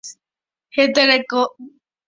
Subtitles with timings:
[0.79, 1.41] Hetereko.